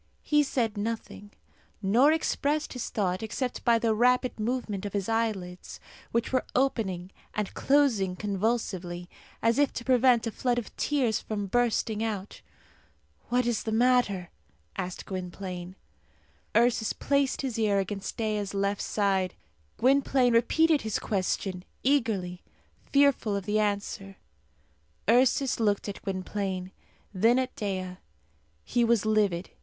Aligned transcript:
He 0.23 0.41
said 0.41 0.77
nothing, 0.79 1.29
nor 1.79 2.11
expressed 2.11 2.73
his 2.73 2.89
thought 2.89 3.21
except 3.21 3.63
by 3.63 3.77
the 3.77 3.93
rapid 3.93 4.39
movement 4.39 4.83
of 4.83 4.93
his 4.93 5.07
eyelids, 5.07 5.79
which 6.11 6.33
were 6.33 6.43
opening 6.55 7.11
and 7.35 7.53
closing 7.53 8.15
convulsively, 8.15 9.07
as 9.43 9.59
if 9.59 9.71
to 9.73 9.85
prevent 9.85 10.25
a 10.25 10.31
flood 10.31 10.57
of 10.57 10.75
tears 10.75 11.19
from 11.19 11.45
bursting 11.45 12.03
out. 12.03 12.41
"What 13.29 13.45
is 13.45 13.61
the 13.61 13.71
matter?" 13.71 14.31
asked 14.75 15.05
Gwynplaine. 15.05 15.75
Ursus 16.57 16.93
placed 16.93 17.43
his 17.43 17.59
ear 17.59 17.77
against 17.77 18.17
Dea's 18.17 18.55
left 18.55 18.81
side. 18.81 19.35
Gwynplaine 19.77 20.33
repeated 20.33 20.81
his 20.81 20.97
question 20.97 21.63
eagerly, 21.83 22.41
fearful 22.91 23.35
of 23.35 23.45
the 23.45 23.59
answer. 23.59 24.17
Ursus 25.07 25.59
looked 25.59 25.87
at 25.87 26.01
Gwynplaine, 26.01 26.71
then 27.13 27.37
at 27.37 27.55
Dea. 27.55 27.97
He 28.63 28.83
was 28.83 29.05
livid. 29.05 29.51